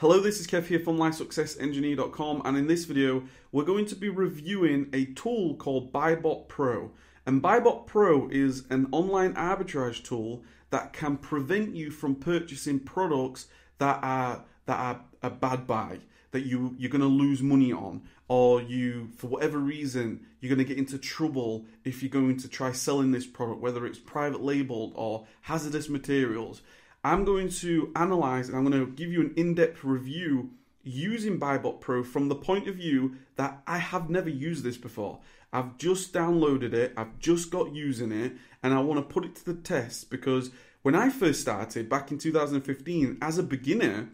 [0.00, 4.10] Hello, this is Kev here from LifeSuccessEngineer.com, and in this video, we're going to be
[4.10, 6.90] reviewing a tool called Buybot Pro.
[7.24, 13.46] And Buybot Pro is an online arbitrage tool that can prevent you from purchasing products
[13.78, 16.00] that are that are a bad buy,
[16.32, 20.58] that you you're going to lose money on, or you for whatever reason you're going
[20.58, 24.42] to get into trouble if you're going to try selling this product, whether it's private
[24.42, 26.60] labeled or hazardous materials.
[27.06, 30.50] I'm going to analyze and I'm going to give you an in depth review
[30.82, 35.20] using Buybot Pro from the point of view that I have never used this before.
[35.52, 39.36] I've just downloaded it, I've just got using it, and I want to put it
[39.36, 40.50] to the test because
[40.82, 44.08] when I first started back in 2015 as a beginner,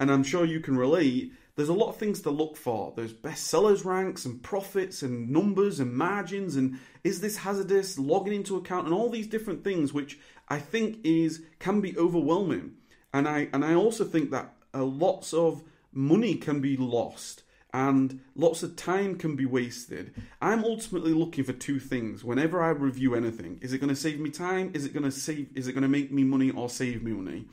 [0.00, 2.92] and I'm sure you can relate, there's a lot of things to look for.
[2.96, 8.56] There's bestsellers ranks and profits and numbers and margins and is this hazardous, logging into
[8.56, 12.74] account and all these different things which I think is can be overwhelming.
[13.12, 15.62] And I and I also think that uh, lots of
[15.92, 17.44] money can be lost
[17.74, 20.14] and lots of time can be wasted.
[20.40, 23.58] I'm ultimately looking for two things whenever I review anything.
[23.62, 24.70] Is it going to save me time?
[24.74, 27.12] Is it going to save is it going to make me money or save me
[27.12, 27.46] money?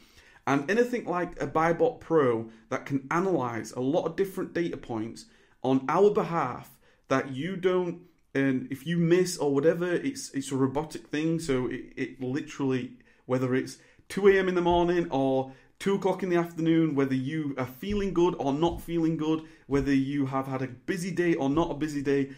[0.45, 5.25] And anything like a Buybot Pro that can analyze a lot of different data points
[5.63, 6.69] on our behalf
[7.07, 8.01] that you don't
[8.33, 11.39] and if you miss or whatever, it's it's a robotic thing.
[11.39, 12.93] So it, it literally
[13.25, 13.77] whether it's
[14.09, 14.49] 2 a.m.
[14.49, 18.53] in the morning or two o'clock in the afternoon, whether you are feeling good or
[18.53, 22.29] not feeling good, whether you have had a busy day or not a busy day,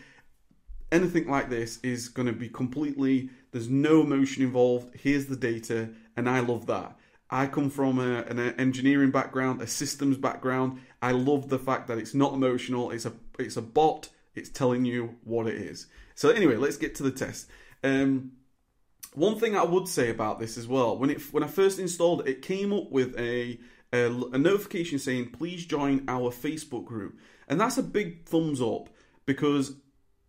[0.91, 4.95] anything like this is going to be completely, there's no emotion involved.
[4.95, 6.95] Here's the data, and I love that.
[7.29, 10.79] I come from a, an engineering background, a systems background.
[11.01, 12.91] I love the fact that it's not emotional.
[12.91, 14.09] It's a it's a bot.
[14.35, 15.87] It's telling you what it is.
[16.15, 17.47] So anyway, let's get to the test.
[17.83, 18.33] Um,
[19.13, 22.21] one thing I would say about this as well, when it when I first installed
[22.21, 23.59] it, it came up with a,
[23.91, 28.89] a, a notification saying please join our Facebook group, and that's a big thumbs up
[29.25, 29.73] because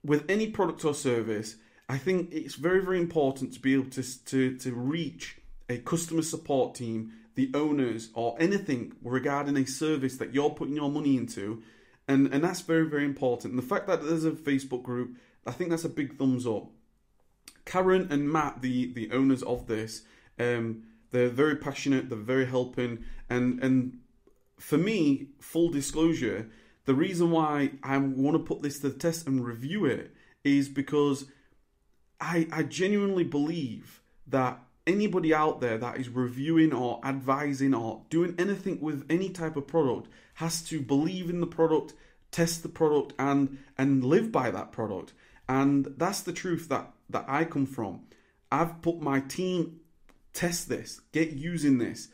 [0.05, 1.57] with any product or service,
[1.89, 5.39] I think it's very very important to be able to to to reach
[5.71, 10.91] a customer support team, the owners, or anything regarding a service that you're putting your
[10.91, 11.63] money into.
[12.07, 13.55] And, and that's very, very important.
[13.55, 15.17] And the fact that there's a Facebook group,
[15.47, 16.71] I think that's a big thumbs up.
[17.65, 20.03] Karen and Matt, the, the owners of this,
[20.39, 23.05] um, they're very passionate, they're very helping.
[23.31, 24.01] And, and
[24.59, 26.51] for me, full disclosure,
[26.85, 30.69] the reason why I want to put this to the test and review it is
[30.69, 31.27] because
[32.21, 38.35] I, I genuinely believe that anybody out there that is reviewing or advising or doing
[38.39, 41.95] anything with any type of product has to believe in the product,
[42.31, 45.13] test the product, and and live by that product.
[45.49, 48.03] And that's the truth that that I come from.
[48.51, 49.81] I've put my team
[50.33, 52.09] test this, get using this,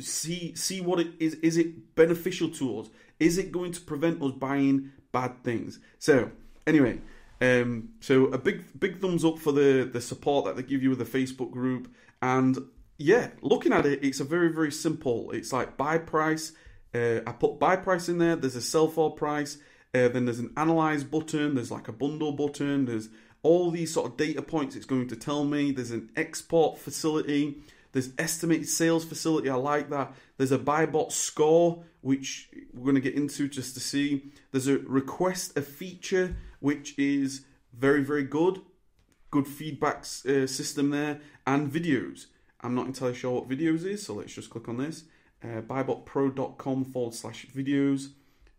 [0.00, 1.34] see see what it is.
[1.34, 2.88] Is it beneficial to us?
[3.18, 5.78] Is it going to prevent us buying bad things?
[5.98, 6.30] So
[6.66, 7.00] anyway,
[7.40, 10.90] um, so a big big thumbs up for the the support that they give you
[10.90, 11.92] with the Facebook group,
[12.22, 12.58] and
[12.98, 15.30] yeah, looking at it, it's a very very simple.
[15.32, 16.52] It's like buy price.
[16.94, 18.36] Uh, I put buy price in there.
[18.36, 19.58] There's a sell for price.
[19.94, 21.54] Uh, then there's an analyze button.
[21.54, 22.86] There's like a bundle button.
[22.86, 23.08] There's
[23.42, 24.76] all these sort of data points.
[24.76, 25.72] It's going to tell me.
[25.72, 27.62] There's an export facility.
[27.96, 29.48] There's estimated sales facility.
[29.48, 30.12] I like that.
[30.36, 34.32] There's a buybot score, which we're going to get into just to see.
[34.52, 38.60] There's a request a feature, which is very, very good.
[39.30, 41.20] Good feedback uh, system there.
[41.46, 42.26] And videos.
[42.60, 45.04] I'm not entirely sure what videos is, so let's just click on this.
[45.42, 48.08] Uh, buybotpro.com forward slash videos.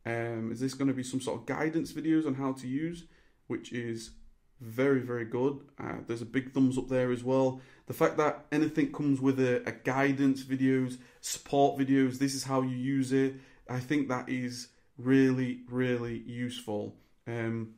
[0.03, 3.03] Um, is this going to be some sort of guidance videos on how to use,
[3.45, 4.13] which is
[4.59, 5.59] very, very good.
[5.79, 7.61] Uh, there's a big thumbs up there as well.
[7.85, 12.61] The fact that anything comes with a, a, guidance videos, support videos, this is how
[12.61, 13.35] you use it.
[13.69, 16.95] I think that is really, really useful.
[17.27, 17.75] Um,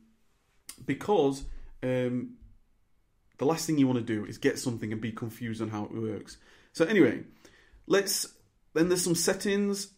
[0.86, 1.44] because
[1.82, 2.36] um,
[3.38, 5.84] the last thing you want to do is get something and be confused on how
[5.84, 6.38] it works.
[6.72, 7.24] So anyway,
[7.86, 8.34] let's
[8.74, 9.88] then there's some settings,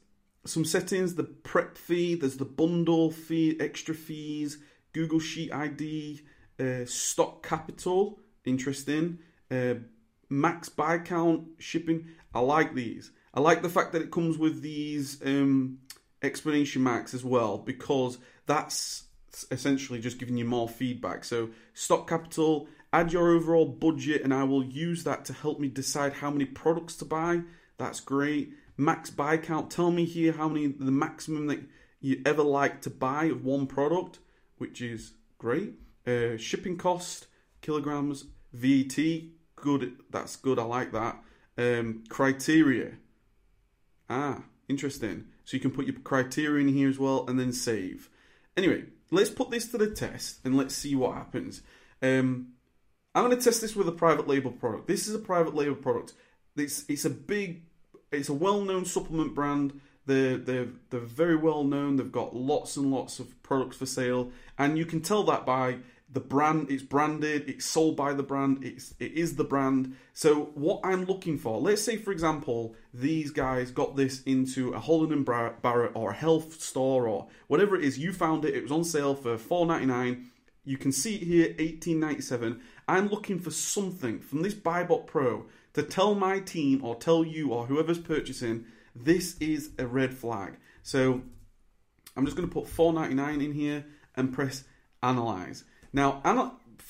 [0.47, 4.59] some settings, the prep fee, there's the bundle fee, extra fees,
[4.93, 6.23] Google Sheet ID,
[6.59, 9.19] uh, stock capital, interesting.
[9.51, 9.75] Uh,
[10.29, 12.09] max buy count, shipping.
[12.35, 13.11] I like these.
[13.35, 15.79] I like the fact that it comes with these um,
[16.23, 19.05] explanation marks as well because that's
[19.51, 21.25] essentially just giving you more feedback.
[21.25, 25.69] So stock capital, add your overall budget, and I will use that to help me
[25.69, 27.43] decide how many products to buy.
[27.79, 28.53] That's great.
[28.77, 29.71] Max buy count.
[29.71, 31.61] Tell me here how many the maximum that
[32.01, 34.19] you ever like to buy of one product,
[34.59, 35.75] which is great.
[36.07, 37.27] Uh, shipping cost,
[37.61, 38.99] kilograms, VAT,
[39.57, 39.97] good.
[40.11, 40.59] That's good.
[40.59, 41.23] I like that.
[41.57, 42.93] Um, criteria.
[44.11, 45.27] Ah, Interesting.
[45.45, 48.09] So you can put your criteria in here as well and then save.
[48.57, 51.63] Anyway, let's put this to the test and let's see what happens.
[52.01, 52.55] Um,
[53.15, 54.89] I'm going to test this with a private label product.
[54.89, 56.15] This is a private label product.
[56.57, 57.65] It's it's a big,
[58.11, 59.79] it's a well-known supplement brand.
[60.07, 61.97] They're they're they're very well known.
[61.97, 65.79] They've got lots and lots of products for sale, and you can tell that by
[66.13, 66.71] the brand.
[66.71, 67.49] It's branded.
[67.49, 68.65] It's sold by the brand.
[68.65, 69.97] It's it is the brand.
[70.13, 74.81] So what I'm looking for, let's say for example, these guys got this into a
[74.81, 77.99] Holland and Barrett or a health store or whatever it is.
[77.99, 78.55] You found it.
[78.55, 80.31] It was on sale for four ninety nine.
[80.65, 82.61] You can see it here, eighteen ninety seven.
[82.89, 87.53] I'm looking for something from this Buybot Pro to tell my team or tell you
[87.53, 90.57] or whoever's purchasing this is a red flag.
[90.83, 91.23] So
[92.17, 93.85] I'm just going to put 4.99 in here
[94.17, 94.65] and press
[95.03, 95.65] analyze.
[95.93, 96.21] Now,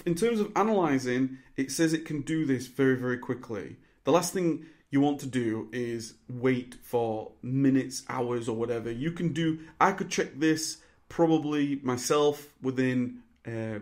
[0.07, 3.77] in terms of analyzing, it says it can do this very, very quickly.
[4.05, 8.91] The last thing you want to do is wait for minutes, hours, or whatever.
[8.91, 10.79] You can do, I could check this
[11.09, 13.81] probably myself within uh,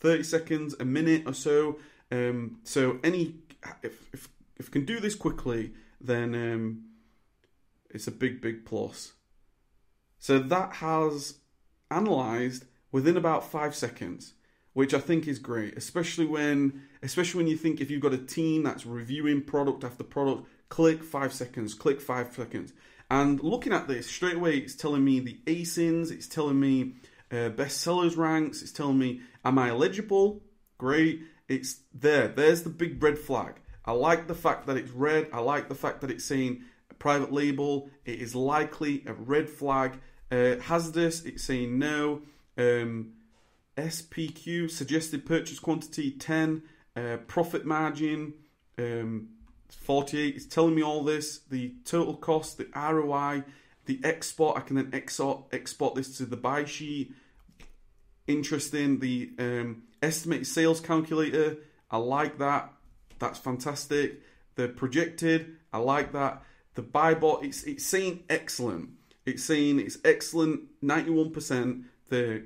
[0.00, 1.78] 30 seconds, a minute or so.
[2.10, 3.36] Um, so, any,
[3.82, 6.84] if, if, if can do this quickly, then um,
[7.94, 9.12] it's a big, big plus.
[10.18, 11.38] So that has
[11.90, 14.34] analyzed within about five seconds,
[14.72, 18.18] which I think is great, especially when especially when you think if you've got a
[18.18, 22.72] team that's reviewing product after product, click five seconds, click five seconds.
[23.10, 26.94] And looking at this straight away, it's telling me the ASINs, it's telling me
[27.30, 30.42] uh, bestsellers ranks, it's telling me am I eligible?
[30.78, 32.28] Great, it's there.
[32.28, 33.60] There's the big red flag.
[33.84, 35.28] I like the fact that it's red.
[35.32, 36.64] I like the fact that it's saying
[36.98, 37.90] private label.
[38.04, 40.00] It is likely a red flag.
[40.30, 42.22] Uh, hazardous, it's saying no.
[42.56, 43.12] Um,
[43.76, 46.62] SPQ, suggested purchase quantity 10.
[46.96, 48.34] Uh, profit margin
[48.78, 49.28] um,
[49.68, 50.36] 48.
[50.36, 51.40] It's telling me all this.
[51.50, 53.44] The total cost, the ROI,
[53.86, 54.56] the export.
[54.56, 57.12] I can then export, export this to the buy sheet.
[58.26, 59.00] Interesting.
[59.00, 61.58] The um, estimated sales calculator.
[61.90, 62.72] I like that.
[63.18, 64.20] That's fantastic.
[64.54, 65.56] The projected.
[65.72, 66.42] I like that.
[66.74, 68.90] The buy bot, it's it's saying excellent.
[69.24, 71.84] It's saying it's excellent, 91%.
[72.08, 72.44] The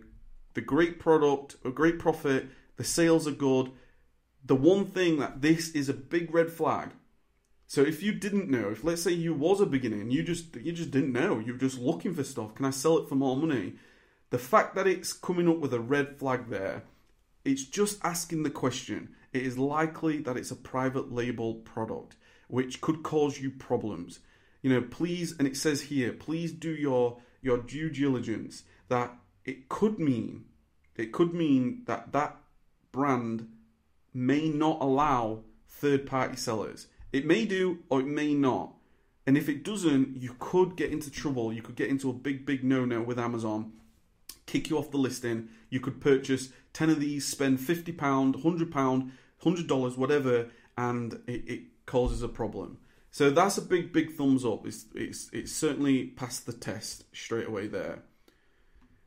[0.54, 3.70] the great product, a great profit, the sales are good.
[4.44, 6.90] The one thing that this is a big red flag.
[7.66, 10.56] So if you didn't know, if let's say you was a beginner and you just
[10.56, 13.36] you just didn't know, you're just looking for stuff, can I sell it for more
[13.36, 13.74] money?
[14.30, 16.84] The fact that it's coming up with a red flag there,
[17.44, 19.14] it's just asking the question.
[19.32, 22.16] It is likely that it's a private label product
[22.48, 24.20] which could cause you problems.
[24.62, 28.64] You know, please, and it says here, please do your your due diligence.
[28.88, 29.14] That
[29.44, 30.46] it could mean,
[30.96, 32.36] it could mean that that
[32.90, 33.48] brand
[34.12, 36.88] may not allow third party sellers.
[37.12, 38.74] It may do, or it may not.
[39.26, 41.52] And if it doesn't, you could get into trouble.
[41.52, 43.72] You could get into a big, big no no with Amazon,
[44.46, 45.48] kick you off the listing.
[45.70, 49.10] You could purchase 10 of these, spend £50, £100,
[49.42, 52.78] $100, whatever, and it, it causes a problem.
[53.10, 54.64] So that's a big, big thumbs up.
[54.64, 58.04] It's, it's, it's certainly passed the test straight away there.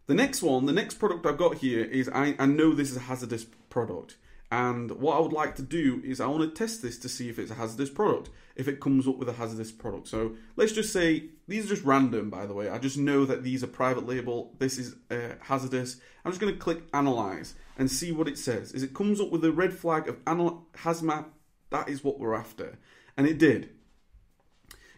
[0.07, 2.97] The next one, the next product I've got here is I, I know this is
[2.97, 4.17] a hazardous product.
[4.51, 7.29] And what I would like to do is I want to test this to see
[7.29, 10.09] if it's a hazardous product, if it comes up with a hazardous product.
[10.09, 12.67] So let's just say these are just random, by the way.
[12.67, 14.53] I just know that these are private label.
[14.59, 16.01] This is uh, hazardous.
[16.25, 18.73] I'm just going to click analyze and see what it says.
[18.73, 21.27] Is it comes up with a red flag of anal- hazmat?
[21.71, 22.77] That is what we're after,
[23.17, 23.71] and it did.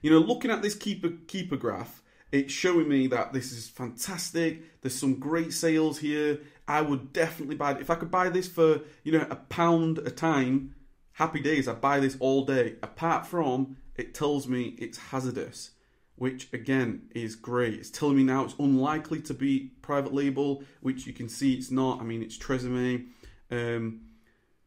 [0.01, 2.03] You know, looking at this Keepa Keepa graph,
[2.33, 4.81] it's showing me that this is fantastic.
[4.81, 6.41] There's some great sales here.
[6.67, 7.81] I would definitely buy it.
[7.81, 10.75] If I could buy this for, you know, a pound a time,
[11.13, 12.75] happy days, I'd buy this all day.
[12.81, 15.71] Apart from, it tells me it's hazardous,
[16.15, 17.75] which again is great.
[17.75, 21.69] It's telling me now it's unlikely to be private label, which you can see it's
[21.69, 22.01] not.
[22.01, 23.07] I mean, it's Tresemme.
[23.51, 24.01] Um,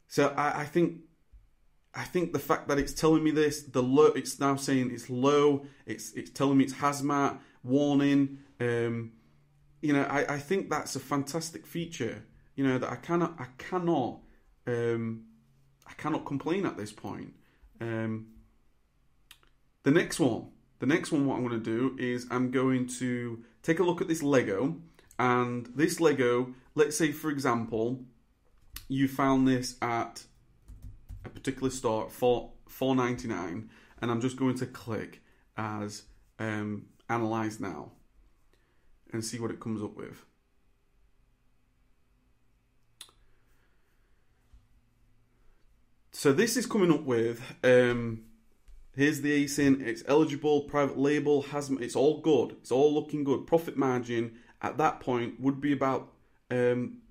[0.06, 1.00] so I, I think
[1.96, 5.08] I think the fact that it's telling me this, the low, it's now saying it's
[5.08, 5.66] low.
[5.86, 8.38] It's it's telling me it's hazmat warning.
[8.60, 9.12] Um,
[9.80, 12.24] you know, I, I think that's a fantastic feature.
[12.54, 14.20] You know that I cannot I cannot
[14.66, 15.24] um,
[15.86, 17.32] I cannot complain at this point.
[17.80, 18.28] Um,
[19.82, 20.48] the next one,
[20.80, 24.02] the next one, what I'm going to do is I'm going to take a look
[24.02, 24.76] at this Lego,
[25.18, 28.04] and this Lego, let's say for example,
[28.86, 30.24] you found this at
[31.26, 35.22] a particular store for four ninety nine, and I'm just going to click
[35.56, 36.04] as
[36.38, 37.92] um, analyze now
[39.12, 40.24] and see what it comes up with.
[46.12, 48.22] So this is coming up with um,
[48.96, 49.86] Here's the ASIN.
[49.86, 52.52] It's eligible, private label, has it's all good.
[52.52, 53.46] It's all looking good.
[53.46, 56.14] Profit margin at that point would be about
[56.50, 57.02] um,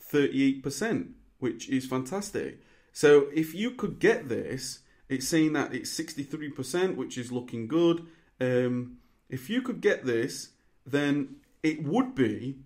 [0.00, 1.08] 38%,
[1.40, 2.60] which is fantastic.
[2.94, 8.06] So if you could get this, it's saying that it's 63%, which is looking good.
[8.40, 8.98] Um,
[9.28, 10.50] if you could get this,
[10.86, 12.60] then it would be,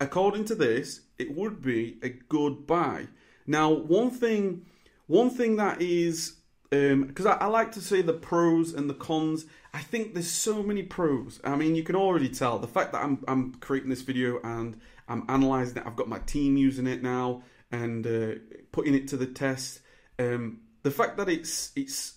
[0.00, 3.08] according to this, it would be a good buy.
[3.44, 4.66] Now, one thing,
[5.08, 6.36] one thing that is
[6.70, 9.46] because um, I, I, like to say the pros and the cons.
[9.72, 11.40] I think there's so many pros.
[11.44, 14.80] I mean, you can already tell the fact that I'm I'm creating this video and
[15.08, 15.84] I'm analyzing it.
[15.86, 17.42] I've got my team using it now
[17.82, 18.34] and uh,
[18.72, 19.80] putting it to the test.
[20.18, 22.14] Um, the fact that it's it's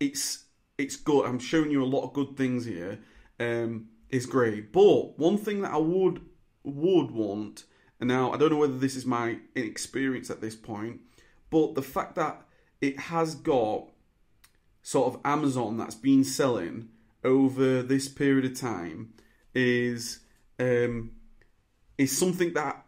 [0.00, 0.44] it's
[0.78, 1.26] it's good.
[1.26, 2.98] I'm showing you a lot of good things here.
[3.38, 4.72] Um, is great.
[4.72, 6.20] But one thing that I would
[6.64, 7.64] would want,
[8.00, 11.00] and now I don't know whether this is my inexperience at this point,
[11.50, 12.42] but the fact that
[12.80, 13.88] it has got
[14.82, 16.88] sort of Amazon that's been selling
[17.24, 19.12] over this period of time
[19.54, 20.20] is
[20.58, 21.12] um,
[21.98, 22.85] is something that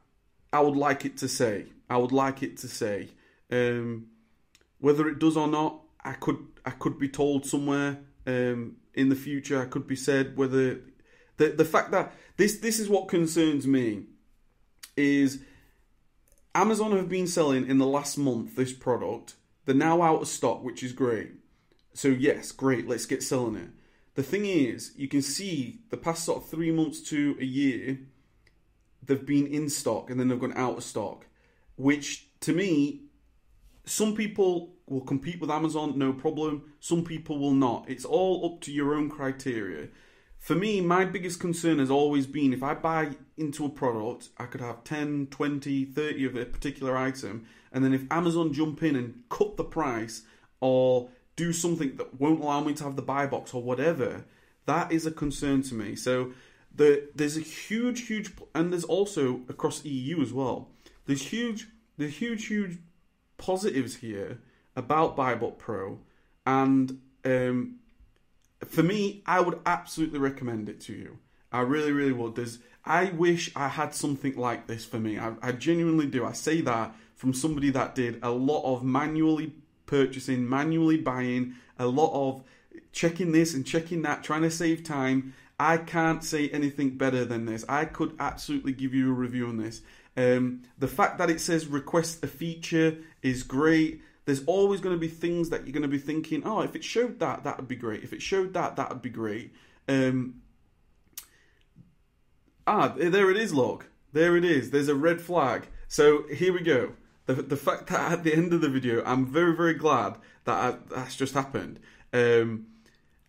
[0.53, 1.67] I would like it to say.
[1.91, 3.09] I would like it to say.
[3.51, 4.09] Um,
[4.79, 9.17] whether it does or not, I could I could be told somewhere um, in the
[9.17, 9.61] future.
[9.61, 10.81] I could be said whether
[11.37, 14.05] the the fact that this this is what concerns me
[14.97, 15.41] is
[16.55, 19.35] Amazon have been selling in the last month this product.
[19.65, 21.33] They're now out of stock, which is great.
[21.93, 22.89] So yes, great.
[22.89, 23.71] Let's get selling it.
[24.15, 27.99] The thing is, you can see the past sort of three months to a year
[29.09, 31.27] they've been in stock and then they've gone out of stock,
[31.77, 33.03] which to me,
[33.85, 36.73] some people will compete with Amazon, no problem.
[36.81, 37.89] Some people will not.
[37.89, 39.89] It's all up to your own criteria.
[40.39, 44.45] For me, my biggest concern has always been if I buy into a product, I
[44.45, 48.95] could have 10, 20, 30 of a particular item, and then if Amazon jump in
[48.95, 50.23] and cut the price
[50.61, 54.25] or do something that won't allow me to have the buy box or whatever,
[54.67, 55.97] that is a concern to me.
[55.97, 56.33] So
[56.75, 60.69] the, there's a huge, huge, and there's also across EU as well.
[61.07, 62.79] There's huge, there's huge, huge
[63.37, 64.41] positives here
[64.77, 65.99] about Buybot Pro,
[66.47, 67.77] and um,
[68.67, 71.19] for me, I would absolutely recommend it to you.
[71.51, 72.35] I really, really would.
[72.35, 75.19] There's, I wish I had something like this for me.
[75.19, 76.25] I, I genuinely do.
[76.25, 79.53] I say that from somebody that did a lot of manually
[79.87, 82.45] purchasing, manually buying, a lot of
[82.93, 87.47] checking this and checking that, trying to save time, I can't say anything better than
[87.47, 87.65] this.
[87.69, 89.83] I could absolutely give you a review on this.
[90.17, 94.03] Um, the fact that it says request a feature is great.
[94.25, 96.85] There's always going to be things that you're going to be thinking, oh, if it
[96.85, 98.05] showed that, that would be great.
[98.05, 99.53] If it showed that, that would be great.
[99.89, 100.43] Um,
[102.67, 103.85] ah, there it is, log.
[104.13, 104.71] There it is.
[104.71, 105.69] There's a red flag.
[105.89, 106.93] So here we go.
[107.27, 110.55] The, the fact that at the end of the video, I'm very, very glad that
[110.55, 111.81] I, that's just happened.
[112.13, 112.67] Um,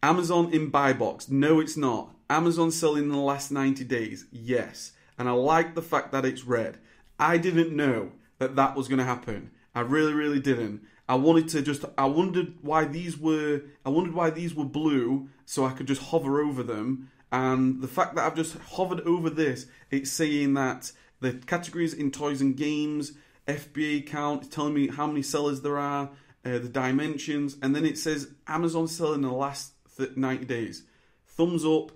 [0.01, 1.29] Amazon in buy box.
[1.29, 2.15] No, it's not.
[2.29, 4.25] Amazon selling in the last 90 days?
[4.31, 4.91] Yes.
[5.17, 6.77] And I like the fact that it's red.
[7.19, 9.51] I didn't know that that was going to happen.
[9.75, 10.81] I really, really didn't.
[11.07, 11.85] I wanted to just.
[11.97, 13.63] I wondered why these were.
[13.85, 17.09] I wondered why these were blue, so I could just hover over them.
[17.31, 22.11] And the fact that I've just hovered over this, it's saying that the categories in
[22.11, 23.13] toys and games,
[23.47, 26.11] FBA count, telling me how many sellers there are,
[26.45, 29.73] uh, the dimensions, and then it says Amazon selling in the last
[30.15, 30.83] 90 days.
[31.25, 31.91] Thumbs up,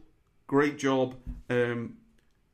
[0.47, 1.15] great job.
[1.49, 1.97] Um,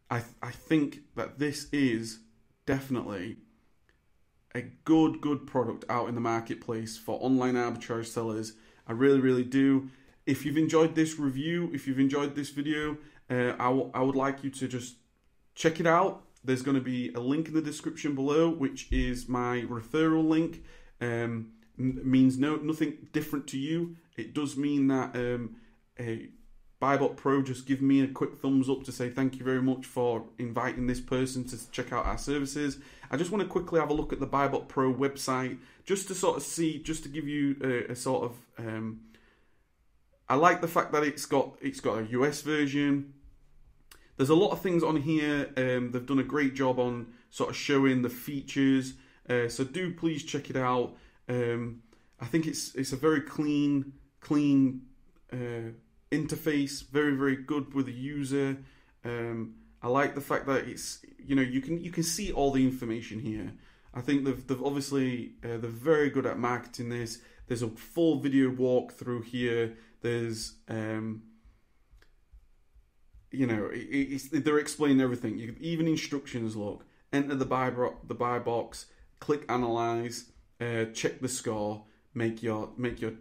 [0.09, 2.19] I I think that this is
[2.65, 3.37] definitely
[4.55, 8.53] a good good product out in the marketplace for online arbitrage sellers.
[8.87, 9.89] I really really do.
[10.25, 12.97] If you've enjoyed this review, if you've enjoyed this video,
[13.29, 14.97] uh, I, w- I would like you to just
[15.55, 16.23] check it out.
[16.43, 20.63] There's going to be a link in the description below, which is my referral link.
[21.01, 23.95] Um, n- means no nothing different to you.
[24.17, 25.55] It does mean that um,
[25.99, 26.29] a
[26.81, 29.85] Buybot Pro just give me a quick thumbs up to say thank you very much
[29.85, 32.77] for inviting this person to check out our services.
[33.11, 36.15] I just want to quickly have a look at the Buybot Pro website just to
[36.15, 38.35] sort of see, just to give you a, a sort of.
[38.57, 39.01] Um,
[40.29, 43.13] I like the fact that it's got it's got a US version.
[44.15, 45.49] There's a lot of things on here.
[45.57, 48.93] Um, they've done a great job on sort of showing the features.
[49.29, 50.95] Uh, so do please check it out.
[51.27, 51.81] Um,
[52.21, 54.83] I think it's it's a very clean clean.
[55.31, 55.73] Uh,
[56.11, 58.57] interface, very very good with the user.
[59.03, 62.51] Um, I like the fact that it's you know you can you can see all
[62.51, 63.53] the information here.
[63.93, 67.19] I think they've, they've obviously uh, they're very good at marketing this.
[67.47, 69.75] There's a full video walkthrough here.
[70.01, 71.23] There's um,
[73.31, 75.37] you know it, they're explaining everything.
[75.37, 76.55] You even instructions.
[76.55, 77.71] Look, enter the buy
[78.07, 78.87] the buy box,
[79.19, 80.25] click analyze,
[80.59, 83.13] uh, check the score, make your make your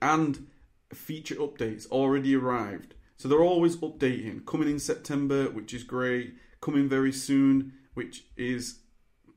[0.00, 0.46] and
[0.92, 2.94] feature updates already arrived.
[3.16, 4.44] So they're always updating.
[4.44, 6.34] Coming in September, which is great.
[6.60, 8.80] Coming very soon, which is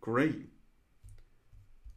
[0.02, 0.48] great.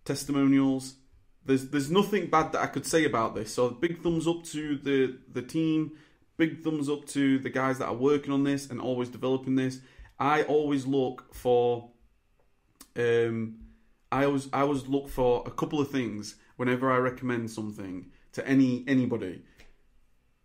[0.04, 0.96] Testimonials.
[1.44, 3.52] There's there's nothing bad that I could say about this.
[3.52, 5.92] So big thumbs up to the the team.
[6.36, 9.80] Big thumbs up to the guys that are working on this and always developing this.
[10.18, 11.90] I always look for
[12.96, 13.58] um
[14.12, 18.46] I always I always look for a couple of things whenever I recommend something to
[18.46, 19.42] any anybody.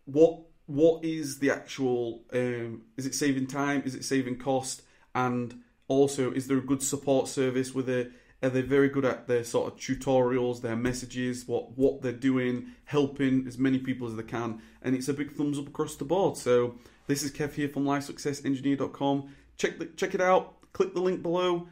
[0.05, 3.83] What what is the actual um, is it saving time?
[3.85, 4.81] Is it saving cost?
[5.15, 8.11] And also is there a good support service with it?
[8.43, 12.67] Are they very good at their sort of tutorials their messages what what they're doing
[12.85, 14.61] helping as many people as they can?
[14.81, 16.37] And it's a big thumbs up across the board.
[16.37, 16.75] So
[17.07, 20.71] this is kev here from lifesuccessengineer.com check the, check it out.
[20.73, 21.67] Click the link below.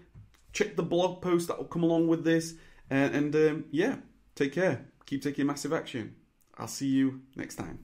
[0.51, 2.55] Check the blog post that will come along with this.
[2.89, 3.95] And, and um, yeah
[4.35, 6.15] take care keep taking massive action.
[6.57, 7.79] I'll see you next time.